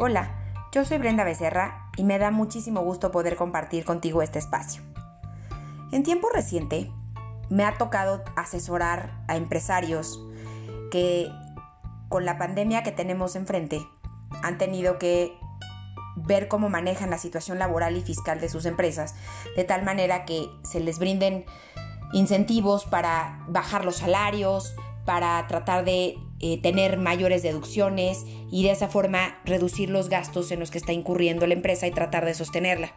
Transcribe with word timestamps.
Hola, 0.00 0.30
yo 0.70 0.84
soy 0.84 0.98
Brenda 0.98 1.24
Becerra 1.24 1.90
y 1.96 2.04
me 2.04 2.20
da 2.20 2.30
muchísimo 2.30 2.82
gusto 2.82 3.10
poder 3.10 3.34
compartir 3.34 3.84
contigo 3.84 4.22
este 4.22 4.38
espacio. 4.38 4.80
En 5.90 6.04
tiempo 6.04 6.28
reciente 6.32 6.92
me 7.50 7.64
ha 7.64 7.78
tocado 7.78 8.22
asesorar 8.36 9.24
a 9.26 9.34
empresarios 9.34 10.24
que 10.92 11.28
con 12.08 12.24
la 12.24 12.38
pandemia 12.38 12.84
que 12.84 12.92
tenemos 12.92 13.34
enfrente 13.34 13.84
han 14.40 14.56
tenido 14.56 15.00
que 15.00 15.36
ver 16.14 16.46
cómo 16.46 16.68
manejan 16.68 17.10
la 17.10 17.18
situación 17.18 17.58
laboral 17.58 17.96
y 17.96 18.02
fiscal 18.02 18.40
de 18.40 18.48
sus 18.48 18.66
empresas, 18.66 19.16
de 19.56 19.64
tal 19.64 19.82
manera 19.82 20.24
que 20.24 20.46
se 20.62 20.78
les 20.78 21.00
brinden 21.00 21.44
incentivos 22.12 22.84
para 22.84 23.44
bajar 23.48 23.84
los 23.84 23.96
salarios, 23.96 24.76
para 25.04 25.44
tratar 25.48 25.84
de 25.84 26.14
eh, 26.40 26.60
tener 26.62 26.98
mayores 26.98 27.42
deducciones 27.42 28.24
y 28.50 28.62
de 28.62 28.70
esa 28.70 28.88
forma 28.88 29.40
reducir 29.44 29.90
los 29.90 30.08
gastos 30.08 30.52
en 30.52 30.60
los 30.60 30.70
que 30.70 30.78
está 30.78 30.92
incurriendo 30.92 31.46
la 31.48 31.54
empresa 31.54 31.86
y 31.88 31.90
tratar 31.90 32.24
de 32.24 32.34
sostenerla. 32.34 32.92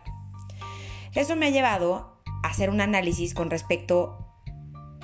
Eso 1.16 1.36
me 1.36 1.48
ha 1.48 1.50
llevado 1.50 2.22
a 2.44 2.50
hacer 2.50 2.70
un 2.70 2.82
análisis 2.82 3.34
con 3.34 3.50
respecto 3.50 4.28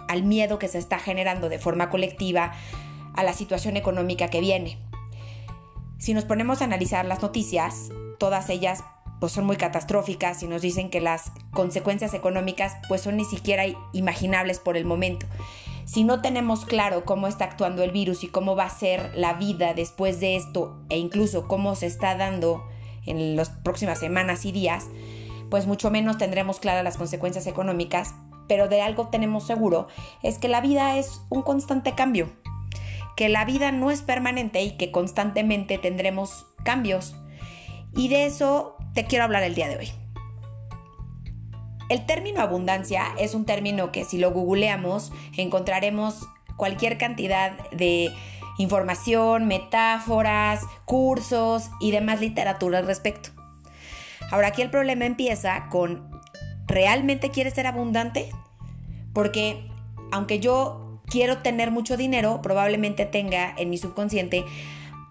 al 0.08 0.24
miedo 0.24 0.60
que 0.60 0.68
se 0.68 0.78
está 0.78 1.00
generando 1.00 1.50
de 1.50 1.58
forma 1.58 1.90
colectiva 1.90 2.54
a 3.16 3.24
la 3.24 3.34
situación 3.34 3.76
económica 3.76 4.30
que 4.30 4.40
viene. 4.40 4.78
Si 5.98 6.14
nos 6.14 6.26
ponemos 6.26 6.62
a 6.62 6.66
analizar 6.66 7.06
las 7.06 7.24
noticias, 7.24 7.90
todas 8.20 8.50
ellas 8.50 8.84
pues 9.20 9.32
son 9.32 9.48
muy 9.48 9.58
catastróficas 9.58 10.44
y 10.44 10.48
nos 10.48 10.62
dicen 10.62 10.92
que 10.92 11.02
las 11.02 11.32
consecuencias 11.52 12.14
económicas 12.14 12.78
pues 12.88 13.02
son 13.02 13.18
ni 13.18 13.26
siquiera 13.26 13.64
imaginables 13.94 14.60
por 14.60 14.78
el 14.78 14.86
momento 14.86 15.26
si 15.88 16.04
no 16.04 16.22
tenemos 16.22 16.66
claro 16.66 17.06
cómo 17.06 17.28
está 17.28 17.46
actuando 17.46 17.82
el 17.82 17.92
virus 17.92 18.26
y 18.26 18.28
cómo 18.28 18.58
va 18.58 18.66
a 18.66 18.70
ser 18.70 19.10
la 19.16 19.34
vida 19.34 19.74
después 19.74 20.20
de 20.20 20.36
esto 20.36 20.84
e 20.90 20.98
incluso 20.98 21.48
cómo 21.48 21.76
se 21.76 21.86
está 21.86 22.16
dando 22.16 22.68
en 23.06 23.38
las 23.38 23.50
próximas 23.50 23.98
semanas 23.98 24.46
y 24.46 24.52
días, 24.52 24.88
pues 25.50 25.66
mucho 25.66 25.90
menos 25.90 26.18
tendremos 26.18 26.60
claras 26.60 26.84
las 26.84 26.98
consecuencias 26.98 27.48
económicas, 27.48 28.14
pero 28.50 28.68
de 28.68 28.82
algo 28.82 29.08
tenemos 29.08 29.48
seguro, 29.48 29.88
es 30.24 30.38
que 30.40 30.50
la 30.50 30.60
vida 30.60 30.98
es 30.98 31.22
un 31.30 31.42
constante 31.42 31.96
cambio, 31.96 32.30
que 33.16 33.30
la 33.30 33.46
vida 33.46 33.72
no 33.72 33.90
es 33.90 34.02
permanente 34.02 34.62
y 34.64 34.76
que 34.76 34.92
constantemente 34.92 35.78
tendremos 35.78 36.48
cambios. 36.66 37.16
Y 37.96 38.10
de 38.10 38.26
eso 38.26 38.76
te 38.94 39.06
quiero 39.06 39.24
hablar 39.24 39.44
el 39.44 39.56
día 39.56 39.70
de 39.70 39.78
hoy. 39.78 39.92
El 41.90 42.06
término 42.06 42.42
abundancia 42.42 43.06
es 43.18 43.34
un 43.34 43.46
término 43.46 43.92
que 43.92 44.04
si 44.04 44.18
lo 44.18 44.32
googleamos 44.32 45.12
encontraremos 45.38 46.28
cualquier 46.58 46.98
cantidad 46.98 47.70
de 47.72 48.12
información, 48.58 49.48
metáforas, 49.48 50.62
cursos 50.86 51.70
y 51.80 51.92
demás 51.92 52.20
literatura 52.20 52.80
al 52.80 52.88
respecto. 52.88 53.30
Ahora 54.32 54.50
aquí 54.50 54.62
el 54.62 54.70
problema 54.70 55.06
empieza 55.06 55.70
con, 55.70 56.10
¿realmente 56.66 57.30
quieres 57.30 57.54
ser 57.54 57.68
abundante? 57.68 58.30
Porque 59.14 59.70
aunque 60.12 60.40
yo 60.40 61.02
quiero 61.06 61.38
tener 61.38 61.72
mucho 61.72 61.96
dinero, 61.96 62.42
probablemente 62.42 63.06
tenga 63.06 63.54
en 63.58 63.70
mi 63.70 63.78
subconsciente 63.78 64.44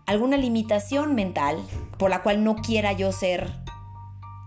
alguna 0.04 0.36
limitación 0.36 1.14
mental 1.14 1.56
por 1.98 2.10
la 2.10 2.22
cual 2.22 2.44
no 2.44 2.56
quiera 2.56 2.92
yo 2.92 3.12
ser 3.12 3.65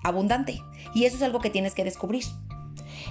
abundante. 0.04 0.62
Y 0.94 1.06
eso 1.06 1.18
es 1.18 1.22
algo 1.22 1.40
que 1.40 1.50
tienes 1.50 1.74
que 1.76 1.84
descubrir. 1.84 2.26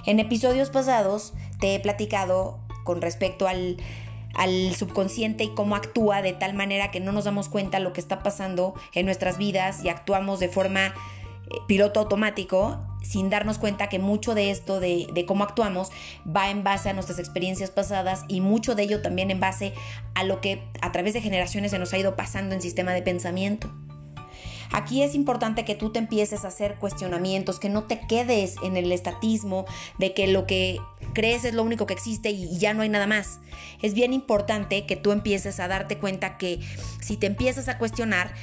En 0.07 0.21
episodios 0.21 0.71
pasados 0.71 1.35
te 1.61 1.75
he 1.75 1.81
platicado 1.81 2.61
con 2.85 3.01
respecto 3.03 3.47
al, 3.47 3.77
subconsciente 4.77 5.45
y 5.45 5.55
cómo 5.55 5.75
actúa 5.75 6.23
de 6.23 6.33
tal 6.33 6.55
manera 6.55 6.91
que 6.91 7.01
no 7.01 7.13
nos 7.13 7.25
damos 7.25 7.49
cuenta 7.49 7.81
lo 7.81 7.93
que 7.93 8.01
está 8.01 8.23
pasando 8.23 8.75
en 8.95 9.05
nuestras 9.05 9.37
vidas 9.37 9.85
y 9.85 9.89
actuamos 9.89 10.39
de 10.39 10.49
forma 10.49 10.87
eh, 10.87 10.93
piloto 11.67 11.99
automático 11.99 12.79
sin 13.03 13.31
darnos 13.31 13.59
cuenta 13.59 13.89
que 13.89 13.99
mucho 13.99 14.35
de 14.35 14.51
esto, 14.51 14.81
de, 14.81 15.09
de, 15.13 15.27
cómo 15.27 15.43
actuamos, 15.43 15.91
va 16.25 16.51
en 16.51 16.63
base 16.63 16.89
a 16.89 16.93
nuestras 16.93 17.19
experiencias 17.19 17.71
pasadas 17.71 18.25
y 18.29 18.41
mucho 18.41 18.75
de 18.75 18.85
ello 18.85 19.03
también 19.03 19.31
en 19.31 19.41
base 19.41 19.73
a 20.15 20.23
lo 20.23 20.41
que 20.41 20.63
a 20.81 20.93
través 20.93 21.15
de 21.15 21.21
generaciones 21.21 21.73
se 21.73 21.79
nos 21.79 21.93
ha 21.93 21.99
ido 21.99 22.15
pasando 22.15 22.55
en 22.55 22.63
sistema 22.63 22.93
de 22.93 23.03
pensamiento. 23.03 23.73
Aquí 24.73 25.03
es 25.03 25.15
importante 25.15 25.65
que 25.65 25.75
tú 25.75 25.91
te 25.91 25.99
empieces 25.99 26.45
a 26.45 26.49
hacer 26.49 26.77
cuestionamientos, 26.77 27.59
que 27.59 27.69
no 27.69 27.85
te 27.85 28.01
quedes 28.07 28.57
en 28.63 28.77
el 28.77 28.93
estatismo 28.93 29.65
de 29.99 30.15
que 30.15 30.27
lo 30.27 30.47
que 30.47 30.79
crees 31.15 31.45
es 31.45 31.55
lo 31.55 31.63
único 31.63 31.87
que 31.87 31.95
existe 31.95 32.31
y 32.31 32.59
ya 32.59 32.75
no 32.75 32.83
hay 32.83 32.89
nada 32.89 33.07
más. 33.07 33.41
Es 33.83 33.95
bien 33.95 34.13
importante 34.13 34.87
que 34.87 34.97
tú 34.97 35.13
empieces 35.13 35.59
a 35.61 35.69
darte 35.69 35.99
cuenta 35.99 36.37
que 36.37 36.61
si 37.01 37.17
te 37.17 37.27
empiezas 37.27 37.69
a 37.69 37.79
cuestionar, 37.79 38.35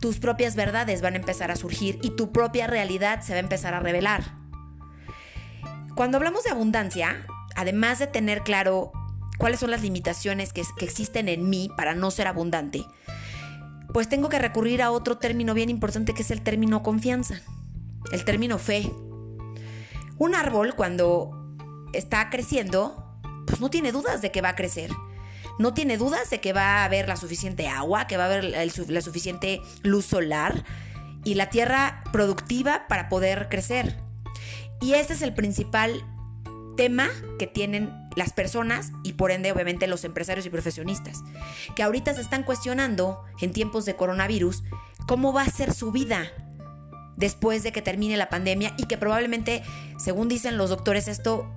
tus 0.00 0.18
propias 0.18 0.56
verdades 0.56 1.00
van 1.00 1.14
a 1.14 1.18
empezar 1.18 1.50
a 1.50 1.56
surgir 1.56 1.98
y 2.02 2.10
tu 2.10 2.32
propia 2.32 2.66
realidad 2.66 3.22
se 3.22 3.32
va 3.32 3.36
a 3.36 3.40
empezar 3.40 3.74
a 3.74 3.80
revelar. 3.80 4.36
Cuando 5.94 6.18
hablamos 6.18 6.44
de 6.44 6.50
abundancia, 6.50 7.26
además 7.56 7.98
de 7.98 8.06
tener 8.06 8.42
claro 8.42 8.92
cuáles 9.38 9.60
son 9.60 9.70
las 9.70 9.82
limitaciones 9.82 10.52
que, 10.52 10.62
existen 10.80 11.28
en 11.28 11.48
mí 11.48 11.70
para 11.76 11.94
no 11.94 12.10
ser 12.10 12.26
abundante, 12.26 12.84
pues 13.92 14.08
tengo 14.08 14.28
que 14.28 14.38
recurrir 14.38 14.82
a 14.82 14.90
otro 14.90 15.18
término 15.18 15.54
bien 15.54 15.70
importante 15.70 16.14
que 16.14 16.22
es 16.22 16.30
el 16.30 16.42
término 16.42 16.82
confianza, 16.82 17.40
el 18.12 18.24
término 18.24 18.58
fe. 18.58 18.90
Un 20.18 20.34
árbol 20.34 20.74
cuando 20.74 21.56
está 21.92 22.30
creciendo, 22.30 23.20
pues 23.46 23.60
no 23.60 23.70
tiene 23.70 23.92
dudas 23.92 24.20
de 24.20 24.30
que 24.30 24.42
va 24.42 24.50
a 24.50 24.56
crecer. 24.56 24.90
No 25.58 25.74
tiene 25.74 25.96
dudas 25.96 26.30
de 26.30 26.40
que 26.40 26.52
va 26.52 26.78
a 26.78 26.84
haber 26.84 27.08
la 27.08 27.16
suficiente 27.16 27.66
agua, 27.66 28.06
que 28.06 28.16
va 28.16 28.24
a 28.24 28.26
haber 28.26 28.44
la 28.44 29.00
suficiente 29.00 29.60
luz 29.82 30.06
solar 30.06 30.64
y 31.24 31.34
la 31.34 31.50
tierra 31.50 32.04
productiva 32.12 32.86
para 32.88 33.08
poder 33.08 33.48
crecer. 33.48 33.96
Y 34.80 34.92
ese 34.94 35.14
es 35.14 35.22
el 35.22 35.34
principal 35.34 36.04
tema 36.76 37.08
que 37.38 37.48
tienen 37.48 38.07
las 38.18 38.32
personas 38.32 38.92
y 39.02 39.14
por 39.14 39.30
ende 39.30 39.52
obviamente 39.52 39.86
los 39.86 40.04
empresarios 40.04 40.44
y 40.44 40.50
profesionistas, 40.50 41.22
que 41.74 41.82
ahorita 41.82 42.12
se 42.14 42.20
están 42.20 42.42
cuestionando 42.42 43.22
en 43.40 43.52
tiempos 43.52 43.84
de 43.84 43.96
coronavirus 43.96 44.64
cómo 45.06 45.32
va 45.32 45.42
a 45.42 45.50
ser 45.50 45.72
su 45.72 45.92
vida 45.92 46.30
después 47.16 47.62
de 47.62 47.72
que 47.72 47.82
termine 47.82 48.16
la 48.16 48.28
pandemia 48.28 48.74
y 48.76 48.86
que 48.86 48.98
probablemente, 48.98 49.62
según 49.98 50.28
dicen 50.28 50.56
los 50.56 50.70
doctores, 50.70 51.08
esto 51.08 51.50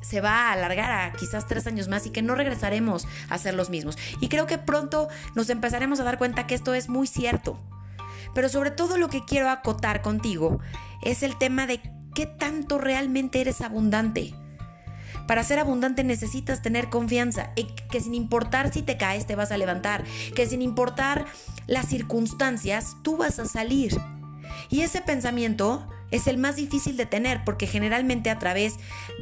se 0.00 0.20
va 0.20 0.48
a 0.48 0.52
alargar 0.52 0.92
a 0.92 1.12
quizás 1.12 1.46
tres 1.46 1.66
años 1.66 1.88
más 1.88 2.06
y 2.06 2.10
que 2.10 2.22
no 2.22 2.34
regresaremos 2.34 3.06
a 3.28 3.38
ser 3.38 3.54
los 3.54 3.70
mismos. 3.70 3.96
Y 4.20 4.28
creo 4.28 4.46
que 4.46 4.58
pronto 4.58 5.08
nos 5.34 5.50
empezaremos 5.50 6.00
a 6.00 6.04
dar 6.04 6.18
cuenta 6.18 6.46
que 6.46 6.54
esto 6.54 6.74
es 6.74 6.88
muy 6.88 7.06
cierto. 7.06 7.58
Pero 8.34 8.48
sobre 8.48 8.70
todo 8.70 8.98
lo 8.98 9.08
que 9.08 9.24
quiero 9.24 9.48
acotar 9.48 10.02
contigo 10.02 10.60
es 11.02 11.22
el 11.22 11.38
tema 11.38 11.66
de 11.66 11.80
qué 12.14 12.26
tanto 12.26 12.78
realmente 12.78 13.40
eres 13.40 13.60
abundante. 13.60 14.34
Para 15.26 15.44
ser 15.44 15.58
abundante 15.58 16.04
necesitas 16.04 16.62
tener 16.62 16.90
confianza, 16.90 17.52
que 17.90 18.00
sin 18.00 18.14
importar 18.14 18.72
si 18.72 18.82
te 18.82 18.96
caes 18.96 19.26
te 19.26 19.36
vas 19.36 19.52
a 19.52 19.56
levantar, 19.56 20.04
que 20.34 20.46
sin 20.46 20.62
importar 20.62 21.24
las 21.66 21.86
circunstancias 21.86 22.96
tú 23.02 23.16
vas 23.16 23.38
a 23.38 23.46
salir. 23.46 23.98
Y 24.68 24.82
ese 24.82 25.00
pensamiento 25.00 25.86
es 26.10 26.26
el 26.26 26.38
más 26.38 26.56
difícil 26.56 26.96
de 26.96 27.06
tener 27.06 27.42
porque 27.44 27.66
generalmente 27.66 28.30
a 28.30 28.38
través 28.38 28.74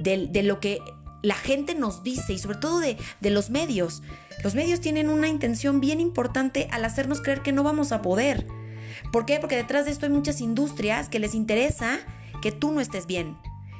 de, 0.02 0.42
lo 0.42 0.60
que 0.60 0.80
la 1.22 1.36
gente 1.36 1.74
nos 1.74 2.02
dice 2.02 2.32
y 2.32 2.38
sobre 2.38 2.58
todo 2.58 2.80
de, 2.80 2.96
de 3.20 3.30
los 3.30 3.50
medios, 3.50 4.02
los 4.42 4.54
medios 4.54 4.80
tienen 4.80 5.08
una 5.08 5.28
intención 5.28 5.80
bien 5.80 6.00
importante 6.00 6.68
al 6.72 6.84
hacernos 6.84 7.20
creer 7.20 7.42
que 7.42 7.52
no 7.52 7.62
vamos 7.62 7.92
a 7.92 8.02
poder. 8.02 8.46
¿Por 9.12 9.24
qué? 9.24 9.38
Porque 9.38 9.56
detrás 9.56 9.84
de 9.84 9.92
esto 9.92 10.06
hay 10.06 10.12
muchas 10.12 10.41
industrias 10.41 11.08
que 11.08 11.20
les 11.20 11.34
interesa 11.34 11.98
que 12.42 12.50
tú 12.50 12.72
no 12.72 12.80
estés 12.80 13.06
bien, 13.06 13.36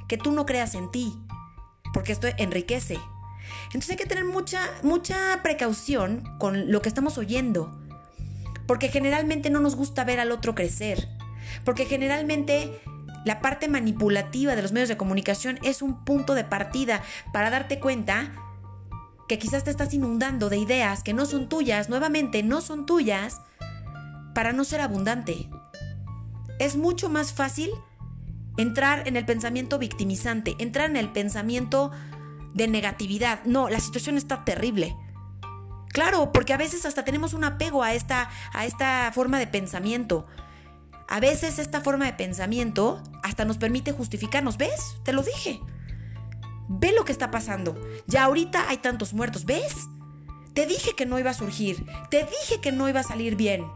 que 0.09 0.17
tú 0.17 0.31
no 0.31 0.47
creas 0.47 0.75
en 0.75 0.91
ti, 0.91 1.13
porque 1.93 2.13
esto 2.13 2.29
enriquece. 2.37 2.99
Entonces 3.67 3.91
hay 3.91 3.97
que 3.97 4.07
tener 4.07 4.25
mucha, 4.25 4.61
mucha 4.83 5.41
precaución 5.43 6.23
con 6.39 6.71
lo 6.71 6.83
que 6.83 6.89
estamos 6.89 7.19
oyendo, 7.19 7.79
porque 8.67 8.89
generalmente 8.89 9.51
no 9.51 9.61
nos 9.61 9.77
gusta 9.77 10.05
ver 10.05 10.21
al 10.21 10.33
otro 10.33 10.55
crecer, 10.55 11.09
porque 11.65 11.85
generalmente 11.85 12.81
la 13.25 13.41
parte 13.41 13.69
manipulativa 13.69 14.57
de 14.57 14.63
los 14.63 14.73
medios 14.73 14.89
de 14.89 14.97
comunicación 14.97 15.59
es 15.63 15.83
un 15.83 16.05
punto 16.05 16.35
de 16.35 16.45
partida 16.45 17.03
para 17.33 17.51
darte 17.51 17.79
cuenta 17.79 18.33
que 19.29 19.39
quizás 19.39 19.65
te 19.65 19.71
estás 19.71 19.95
inundando 19.95 20.49
de 20.49 20.59
ideas 20.59 21.03
que 21.03 21.15
no 21.15 21.27
son 21.27 21.49
tuyas, 21.49 21.89
nuevamente 21.89 22.43
no 22.43 22.61
son 22.61 22.85
tuyas, 22.87 23.41
para 24.35 24.53
no 24.53 24.65
ser 24.65 24.81
abundante. 24.81 25.49
Es 26.59 26.77
mucho 26.77 27.09
más 27.09 27.33
fácil 27.33 27.71
entrar 28.57 29.07
en 29.09 29.17
el 29.17 29.25
pensamiento 29.25 29.79
victimizante, 29.79 30.55
entrar 30.59 30.91
en 30.91 30.97
el 30.97 31.11
pensamiento 31.11 31.91
de 32.55 32.69
negatividad. 32.69 33.45
No, 33.45 33.69
la 33.69 33.81
situación 33.81 34.17
está 34.17 34.45
terrible. 34.45 34.97
Claro, 35.93 36.33
porque 36.33 36.55
a 36.55 36.57
veces 36.57 36.87
hasta 36.87 37.05
tenemos 37.05 37.35
un 37.35 37.45
apego 37.45 37.83
a 37.83 37.95
esta, 37.95 38.31
a 38.53 38.65
esta 38.65 39.11
forma 39.15 39.39
de 39.39 39.47
pensamiento. 39.47 40.27
A 41.09 41.21
veces 41.21 41.59
esta 41.59 41.83
forma 41.83 42.07
de 42.07 42.15
pensamiento 42.15 43.03
hasta 43.23 43.45
nos 43.45 43.59
permite 43.59 43.93
justificarnos. 43.93 44.57
¿Ves? 44.57 44.97
Te 45.05 45.13
lo 45.13 45.23
dije. 45.23 45.61
Ve 46.69 46.93
lo 46.93 47.05
que 47.05 47.13
está 47.13 47.31
pasando. 47.31 47.79
Ya 48.07 48.25
ahorita 48.25 48.69
hay 48.71 48.79
tantos 48.79 49.13
muertos. 49.13 49.45
¿Ves? 49.45 49.89
Te 50.55 50.67
dije 50.67 50.95
que 50.97 51.05
no 51.05 51.19
iba 51.19 51.31
a 51.31 51.35
surgir. 51.35 51.85
Te 52.11 52.25
dije 52.25 52.61
que 52.63 52.73
no 52.73 52.89
iba 52.89 53.01
a 53.01 53.05
salir 53.05 53.37
bien. 53.37 53.67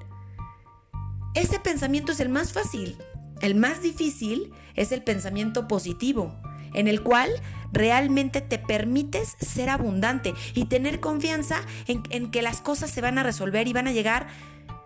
ese 1.34 1.60
pensamiento 1.60 2.12
es 2.12 2.20
el 2.20 2.30
más 2.30 2.54
fácil. 2.54 2.96
El 3.40 3.54
más 3.54 3.82
difícil 3.82 4.52
es 4.74 4.92
el 4.92 5.02
pensamiento 5.02 5.68
positivo, 5.68 6.34
en 6.74 6.88
el 6.88 7.02
cual 7.02 7.30
realmente 7.72 8.40
te 8.40 8.58
permites 8.58 9.36
ser 9.40 9.68
abundante 9.68 10.34
y 10.54 10.66
tener 10.66 11.00
confianza 11.00 11.60
en, 11.86 12.30
que 12.30 12.42
las 12.42 12.60
cosas 12.60 12.90
se 12.90 13.00
van 13.00 13.18
a 13.18 13.22
resolver 13.22 13.68
y 13.68 13.72
van 13.72 13.88
a 13.88 13.92
llegar 13.92 14.26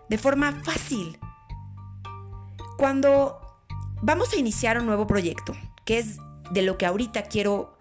de 0.09 0.17
forma 0.17 0.61
fácil. 0.63 1.17
Cuando 2.77 3.39
vamos 4.01 4.33
a 4.33 4.37
iniciar 4.37 4.79
un 4.79 4.85
nuevo 4.85 5.07
proyecto, 5.07 5.53
que 5.85 5.99
es 5.99 6.17
de 6.51 6.61
lo 6.61 6.77
que 6.77 6.85
ahorita 6.85 7.23
quiero 7.23 7.77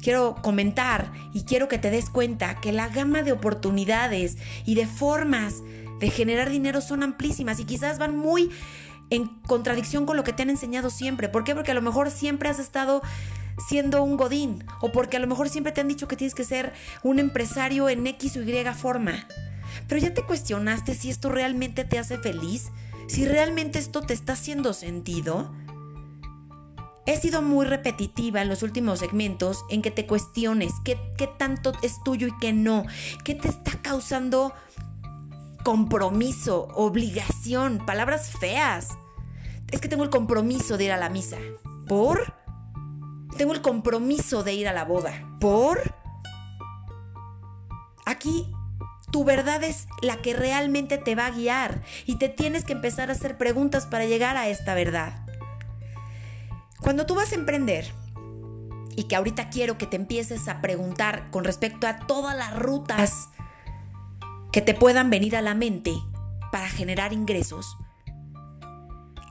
quiero 0.00 0.34
comentar 0.42 1.12
y 1.32 1.44
quiero 1.44 1.68
que 1.68 1.78
te 1.78 1.90
des 1.90 2.10
cuenta 2.10 2.60
que 2.60 2.72
la 2.72 2.88
gama 2.88 3.22
de 3.22 3.30
oportunidades 3.30 4.36
y 4.66 4.74
de 4.74 4.86
formas 4.86 5.62
de 6.00 6.10
generar 6.10 6.50
dinero 6.50 6.80
son 6.80 7.04
amplísimas 7.04 7.60
y 7.60 7.64
quizás 7.64 8.00
van 8.00 8.16
muy 8.16 8.50
en 9.10 9.28
contradicción 9.46 10.06
con 10.06 10.16
lo 10.16 10.24
que 10.24 10.32
te 10.32 10.42
han 10.42 10.50
enseñado 10.50 10.90
siempre. 10.90 11.28
¿Por 11.28 11.44
qué? 11.44 11.54
Porque 11.54 11.70
a 11.72 11.74
lo 11.74 11.82
mejor 11.82 12.10
siempre 12.10 12.48
has 12.48 12.58
estado 12.58 13.02
siendo 13.68 14.02
un 14.02 14.16
godín 14.16 14.64
o 14.80 14.92
porque 14.92 15.16
a 15.16 15.20
lo 15.20 15.26
mejor 15.26 15.48
siempre 15.48 15.72
te 15.72 15.80
han 15.80 15.88
dicho 15.88 16.08
que 16.08 16.16
tienes 16.16 16.34
que 16.34 16.44
ser 16.44 16.72
un 17.02 17.18
empresario 17.18 17.88
en 17.88 18.06
X 18.06 18.36
o 18.36 18.42
Y 18.42 18.64
forma. 18.74 19.26
Pero 19.88 20.00
ya 20.00 20.14
te 20.14 20.22
cuestionaste 20.22 20.94
si 20.94 21.10
esto 21.10 21.30
realmente 21.30 21.84
te 21.84 21.98
hace 21.98 22.18
feliz, 22.18 22.70
si 23.06 23.26
realmente 23.26 23.78
esto 23.78 24.02
te 24.02 24.14
está 24.14 24.34
haciendo 24.34 24.72
sentido. 24.72 25.54
He 27.04 27.16
sido 27.16 27.42
muy 27.42 27.66
repetitiva 27.66 28.42
en 28.42 28.48
los 28.48 28.62
últimos 28.62 29.00
segmentos 29.00 29.64
en 29.70 29.82
que 29.82 29.90
te 29.90 30.06
cuestiones 30.06 30.72
qué, 30.84 30.96
qué 31.18 31.26
tanto 31.26 31.72
es 31.82 32.02
tuyo 32.04 32.28
y 32.28 32.38
qué 32.40 32.52
no, 32.52 32.84
qué 33.24 33.34
te 33.34 33.48
está 33.48 33.72
causando 33.82 34.52
compromiso, 35.62 36.68
obligación, 36.74 37.84
palabras 37.84 38.30
feas. 38.30 38.88
Es 39.70 39.80
que 39.80 39.88
tengo 39.88 40.04
el 40.04 40.10
compromiso 40.10 40.76
de 40.76 40.84
ir 40.84 40.92
a 40.92 40.96
la 40.96 41.08
misa. 41.08 41.38
¿Por? 41.88 42.34
Tengo 43.36 43.52
el 43.52 43.62
compromiso 43.62 44.42
de 44.42 44.54
ir 44.54 44.68
a 44.68 44.72
la 44.72 44.84
boda. 44.84 45.12
¿Por? 45.40 45.94
Aquí 48.04 48.52
tu 49.10 49.24
verdad 49.24 49.62
es 49.62 49.88
la 50.00 50.16
que 50.16 50.34
realmente 50.34 50.98
te 50.98 51.14
va 51.14 51.26
a 51.26 51.30
guiar 51.30 51.82
y 52.06 52.16
te 52.16 52.28
tienes 52.28 52.64
que 52.64 52.72
empezar 52.72 53.10
a 53.10 53.12
hacer 53.12 53.38
preguntas 53.38 53.86
para 53.86 54.06
llegar 54.06 54.36
a 54.36 54.48
esta 54.48 54.74
verdad. 54.74 55.26
Cuando 56.80 57.06
tú 57.06 57.14
vas 57.14 57.32
a 57.32 57.36
emprender, 57.36 57.92
y 58.96 59.04
que 59.04 59.16
ahorita 59.16 59.48
quiero 59.50 59.78
que 59.78 59.86
te 59.86 59.96
empieces 59.96 60.48
a 60.48 60.60
preguntar 60.60 61.30
con 61.30 61.44
respecto 61.44 61.86
a 61.86 62.00
todas 62.00 62.36
las 62.36 62.58
rutas 62.58 63.28
que 64.52 64.60
te 64.60 64.74
puedan 64.74 65.10
venir 65.10 65.34
a 65.36 65.42
la 65.42 65.54
mente 65.54 65.92
para 66.50 66.68
generar 66.68 67.12
ingresos, 67.12 67.76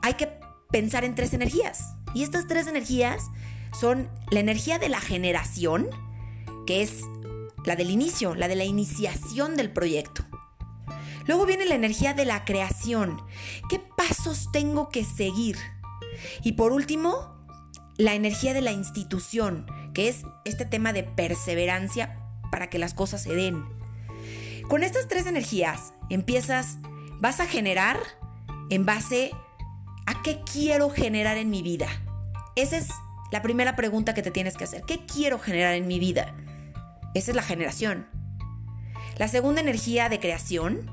hay 0.02 0.14
que 0.14 0.28
pensar 0.70 1.04
en 1.04 1.14
tres 1.14 1.32
energías. 1.32 1.94
Y 2.14 2.24
estas 2.24 2.46
tres 2.48 2.66
energías 2.66 3.22
son 3.78 4.10
la 4.30 4.40
energía 4.40 4.78
de 4.78 4.88
la 4.88 5.00
generación, 5.00 5.88
que 6.66 6.82
es 6.82 7.02
la 7.64 7.76
del 7.76 7.90
inicio, 7.90 8.34
la 8.34 8.48
de 8.48 8.56
la 8.56 8.64
iniciación 8.64 9.56
del 9.56 9.70
proyecto. 9.72 10.24
Luego 11.26 11.46
viene 11.46 11.66
la 11.66 11.76
energía 11.76 12.14
de 12.14 12.24
la 12.24 12.44
creación. 12.44 13.22
¿Qué 13.68 13.78
pasos 13.78 14.50
tengo 14.52 14.88
que 14.88 15.04
seguir? 15.04 15.56
Y 16.42 16.52
por 16.52 16.72
último, 16.72 17.46
la 17.96 18.14
energía 18.14 18.54
de 18.54 18.60
la 18.60 18.72
institución, 18.72 19.66
que 19.94 20.08
es 20.08 20.24
este 20.44 20.64
tema 20.64 20.92
de 20.92 21.04
perseverancia 21.04 22.18
para 22.50 22.68
que 22.68 22.78
las 22.78 22.92
cosas 22.92 23.22
se 23.22 23.34
den. 23.34 23.64
Con 24.68 24.82
estas 24.82 25.08
tres 25.08 25.26
energías 25.26 25.92
empiezas, 26.08 26.78
vas 27.20 27.40
a 27.40 27.46
generar 27.46 27.98
en 28.70 28.86
base 28.86 29.32
a 30.06 30.22
qué 30.22 30.40
quiero 30.50 30.90
generar 30.90 31.36
en 31.36 31.50
mi 31.50 31.62
vida. 31.62 31.86
Esa 32.56 32.76
es 32.76 32.88
la 33.30 33.42
primera 33.42 33.76
pregunta 33.76 34.14
que 34.14 34.22
te 34.22 34.30
tienes 34.30 34.56
que 34.56 34.64
hacer. 34.64 34.82
¿Qué 34.82 35.04
quiero 35.06 35.38
generar 35.38 35.74
en 35.74 35.86
mi 35.86 35.98
vida? 35.98 36.34
Esa 37.14 37.30
es 37.30 37.36
la 37.36 37.42
generación. 37.42 38.06
La 39.18 39.28
segunda 39.28 39.60
energía 39.60 40.08
de 40.08 40.20
creación, 40.20 40.90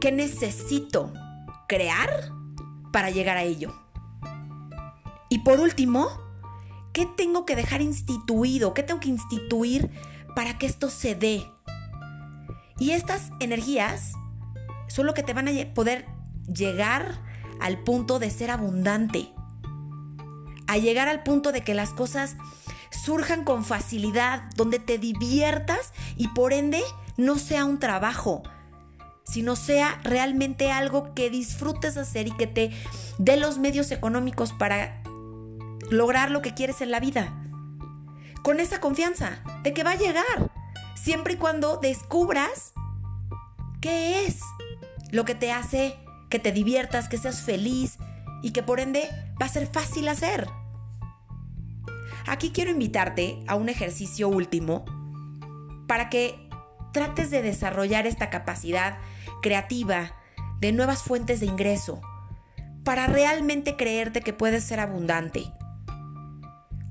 ¿qué 0.00 0.12
necesito 0.12 1.12
crear 1.68 2.30
para 2.92 3.10
llegar 3.10 3.36
a 3.36 3.42
ello? 3.42 3.74
Y 5.30 5.38
por 5.38 5.60
último, 5.60 6.08
¿qué 6.92 7.06
tengo 7.06 7.46
que 7.46 7.56
dejar 7.56 7.80
instituido? 7.80 8.74
¿Qué 8.74 8.82
tengo 8.82 9.00
que 9.00 9.08
instituir 9.08 9.90
para 10.36 10.58
que 10.58 10.66
esto 10.66 10.90
se 10.90 11.14
dé? 11.14 11.44
Y 12.78 12.90
estas 12.90 13.30
energías 13.40 14.12
son 14.88 15.06
lo 15.06 15.14
que 15.14 15.22
te 15.22 15.32
van 15.32 15.48
a 15.48 15.74
poder 15.74 16.06
llegar 16.52 17.20
al 17.60 17.82
punto 17.82 18.18
de 18.18 18.30
ser 18.30 18.50
abundante. 18.50 19.30
A 20.66 20.78
llegar 20.78 21.08
al 21.08 21.22
punto 21.22 21.52
de 21.52 21.62
que 21.62 21.74
las 21.74 21.90
cosas 21.90 22.36
surjan 22.90 23.44
con 23.44 23.64
facilidad, 23.64 24.44
donde 24.56 24.78
te 24.78 24.98
diviertas 24.98 25.92
y 26.16 26.28
por 26.28 26.52
ende 26.52 26.82
no 27.16 27.38
sea 27.38 27.64
un 27.64 27.78
trabajo, 27.78 28.42
sino 29.24 29.56
sea 29.56 30.00
realmente 30.04 30.70
algo 30.70 31.14
que 31.14 31.30
disfrutes 31.30 31.96
hacer 31.96 32.28
y 32.28 32.36
que 32.36 32.46
te 32.46 32.70
dé 33.18 33.36
los 33.36 33.58
medios 33.58 33.90
económicos 33.90 34.52
para 34.52 35.02
lograr 35.90 36.30
lo 36.30 36.42
que 36.42 36.54
quieres 36.54 36.80
en 36.80 36.90
la 36.90 37.00
vida. 37.00 37.32
Con 38.42 38.60
esa 38.60 38.80
confianza 38.80 39.42
de 39.62 39.72
que 39.72 39.84
va 39.84 39.92
a 39.92 39.96
llegar, 39.96 40.50
siempre 41.04 41.34
y 41.34 41.36
cuando 41.36 41.76
descubras 41.76 42.72
qué 43.80 44.24
es 44.24 44.40
lo 45.10 45.24
que 45.24 45.34
te 45.34 45.52
hace 45.52 45.98
que 46.30 46.38
te 46.38 46.50
diviertas, 46.50 47.08
que 47.08 47.18
seas 47.18 47.42
feliz 47.42 47.98
y 48.42 48.52
que 48.52 48.62
por 48.62 48.80
ende 48.80 49.08
va 49.40 49.46
a 49.46 49.50
ser 49.50 49.66
fácil 49.66 50.08
hacer. 50.08 50.48
Aquí 52.26 52.50
quiero 52.50 52.70
invitarte 52.70 53.38
a 53.46 53.54
un 53.54 53.68
ejercicio 53.68 54.28
último 54.28 54.84
para 55.86 56.08
que 56.08 56.48
trates 56.92 57.30
de 57.30 57.42
desarrollar 57.42 58.06
esta 58.06 58.30
capacidad 58.30 58.98
creativa 59.42 60.16
de 60.60 60.72
nuevas 60.72 61.02
fuentes 61.02 61.40
de 61.40 61.46
ingreso, 61.46 62.00
para 62.82 63.06
realmente 63.06 63.76
creerte 63.76 64.22
que 64.22 64.32
puedes 64.32 64.64
ser 64.64 64.80
abundante 64.80 65.52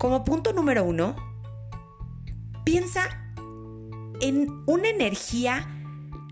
como 0.03 0.25
punto 0.25 0.51
número 0.51 0.83
uno, 0.83 1.15
piensa 2.65 3.22
en 4.23 4.63
una 4.65 4.89
energía 4.89 5.67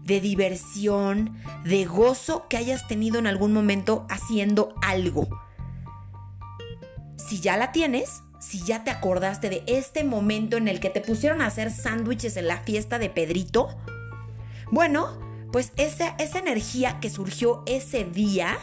de 0.03 0.19
diversión, 0.19 1.37
de 1.63 1.85
gozo 1.85 2.47
que 2.47 2.57
hayas 2.57 2.87
tenido 2.87 3.19
en 3.19 3.27
algún 3.27 3.53
momento 3.53 4.07
haciendo 4.09 4.73
algo. 4.81 5.29
Si 7.17 7.39
ya 7.39 7.57
la 7.57 7.71
tienes, 7.71 8.23
si 8.39 8.63
ya 8.63 8.83
te 8.83 8.91
acordaste 8.91 9.49
de 9.49 9.63
este 9.67 10.03
momento 10.03 10.57
en 10.57 10.67
el 10.67 10.79
que 10.79 10.89
te 10.89 11.01
pusieron 11.01 11.41
a 11.41 11.47
hacer 11.47 11.69
sándwiches 11.69 12.37
en 12.37 12.47
la 12.47 12.57
fiesta 12.57 12.97
de 12.97 13.09
Pedrito, 13.09 13.69
bueno, 14.71 15.19
pues 15.51 15.73
esa, 15.75 16.15
esa 16.17 16.39
energía 16.39 16.99
que 16.99 17.09
surgió 17.09 17.63
ese 17.67 18.05
día 18.05 18.57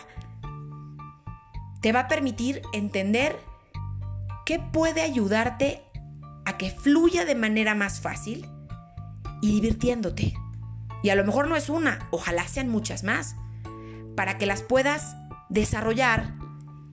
te 1.80 1.92
va 1.92 2.00
a 2.00 2.08
permitir 2.08 2.62
entender 2.72 3.36
¿Qué 4.48 4.58
puede 4.58 5.02
ayudarte 5.02 5.82
a 6.46 6.56
que 6.56 6.70
fluya 6.70 7.26
de 7.26 7.34
manera 7.34 7.74
más 7.74 8.00
fácil 8.00 8.48
y 9.40 9.52
divirtiéndote? 9.52 10.34
Y 11.02 11.10
a 11.10 11.14
lo 11.14 11.24
mejor 11.24 11.48
no 11.48 11.56
es 11.56 11.68
una, 11.68 12.08
ojalá 12.10 12.46
sean 12.48 12.68
muchas 12.68 13.04
más, 13.04 13.36
para 14.16 14.38
que 14.38 14.46
las 14.46 14.62
puedas 14.62 15.16
desarrollar 15.48 16.34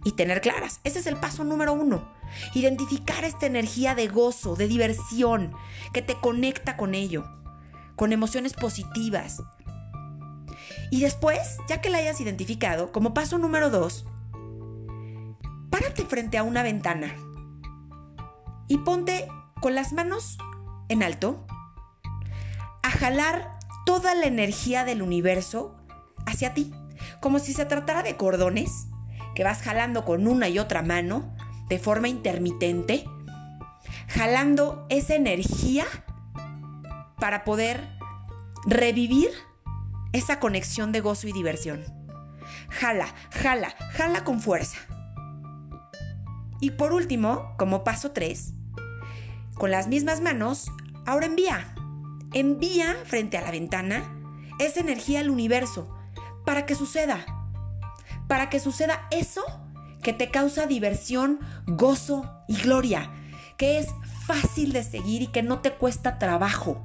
y 0.03 0.11
tener 0.11 0.41
claras. 0.41 0.79
Ese 0.83 0.99
es 0.99 1.07
el 1.07 1.17
paso 1.17 1.43
número 1.43 1.73
uno. 1.73 2.13
Identificar 2.53 3.23
esta 3.23 3.47
energía 3.47 3.95
de 3.95 4.07
gozo, 4.07 4.55
de 4.55 4.67
diversión, 4.67 5.53
que 5.93 6.01
te 6.01 6.15
conecta 6.15 6.77
con 6.77 6.93
ello, 6.93 7.25
con 7.95 8.13
emociones 8.13 8.53
positivas. 8.53 9.41
Y 10.91 11.01
después, 11.01 11.57
ya 11.67 11.81
que 11.81 11.89
la 11.89 11.97
hayas 11.97 12.21
identificado, 12.21 12.91
como 12.91 13.13
paso 13.13 13.37
número 13.37 13.69
dos, 13.71 14.05
párate 15.71 16.05
frente 16.05 16.37
a 16.37 16.43
una 16.43 16.61
ventana 16.61 17.15
y 18.67 18.77
ponte 18.77 19.27
con 19.61 19.75
las 19.75 19.93
manos 19.93 20.37
en 20.89 21.03
alto 21.03 21.45
jalar 22.99 23.51
toda 23.85 24.15
la 24.15 24.25
energía 24.25 24.83
del 24.83 25.01
universo 25.01 25.75
hacia 26.25 26.53
ti, 26.53 26.73
como 27.19 27.39
si 27.39 27.53
se 27.53 27.65
tratara 27.65 28.03
de 28.03 28.15
cordones 28.15 28.87
que 29.35 29.43
vas 29.43 29.61
jalando 29.61 30.05
con 30.05 30.27
una 30.27 30.47
y 30.47 30.59
otra 30.59 30.81
mano 30.81 31.35
de 31.67 31.79
forma 31.79 32.07
intermitente, 32.07 33.05
jalando 34.07 34.85
esa 34.89 35.15
energía 35.15 35.85
para 37.19 37.43
poder 37.43 37.87
revivir 38.65 39.29
esa 40.13 40.39
conexión 40.39 40.91
de 40.91 41.01
gozo 41.01 41.27
y 41.27 41.33
diversión. 41.33 41.83
Jala, 42.69 43.13
jala, 43.31 43.75
jala 43.91 44.23
con 44.23 44.39
fuerza. 44.39 44.77
Y 46.61 46.71
por 46.71 46.93
último, 46.93 47.53
como 47.57 47.83
paso 47.83 48.11
3, 48.11 48.53
con 49.55 49.71
las 49.71 49.87
mismas 49.87 50.21
manos, 50.21 50.71
ahora 51.05 51.25
envía. 51.25 51.74
Envía 52.33 52.95
frente 53.05 53.37
a 53.37 53.41
la 53.41 53.51
ventana 53.51 54.03
esa 54.59 54.79
energía 54.79 55.19
al 55.19 55.29
universo 55.29 55.93
para 56.45 56.65
que 56.65 56.75
suceda, 56.75 57.25
para 58.27 58.49
que 58.49 58.59
suceda 58.59 59.07
eso 59.11 59.43
que 60.01 60.13
te 60.13 60.29
causa 60.29 60.67
diversión, 60.67 61.39
gozo 61.65 62.29
y 62.47 62.57
gloria, 62.61 63.11
que 63.57 63.79
es 63.79 63.87
fácil 64.25 64.71
de 64.73 64.83
seguir 64.83 65.23
y 65.23 65.27
que 65.27 65.43
no 65.43 65.59
te 65.59 65.73
cuesta 65.73 66.19
trabajo. 66.19 66.81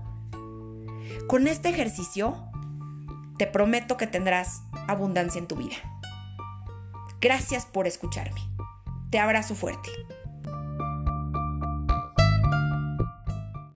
Con 1.27 1.47
este 1.47 1.69
ejercicio, 1.69 2.37
te 3.37 3.47
prometo 3.47 3.97
que 3.97 4.07
tendrás 4.07 4.63
abundancia 4.89 5.39
en 5.39 5.47
tu 5.47 5.57
vida. 5.57 5.77
Gracias 7.21 7.67
por 7.67 7.87
escucharme. 7.87 8.41
Te 9.11 9.19
abrazo 9.19 9.55
fuerte. 9.55 9.91